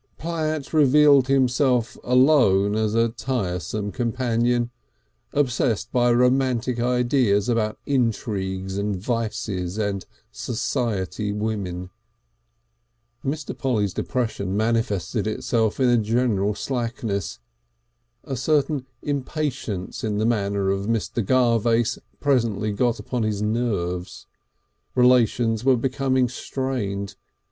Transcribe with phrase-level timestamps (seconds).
[0.17, 4.71] Platt revealed himself alone as a tiresome companion,
[5.31, 11.91] obsessed by romantic ideas about intrigues and vices and "society women."
[13.23, 13.55] Mr.
[13.55, 17.37] Polly's depression manifested itself in a general slackness.
[18.23, 21.23] A certain impatience in the manner of Mr.
[21.23, 24.25] Garvace presently got upon his nerves.
[24.95, 27.13] Relations were becoming strained.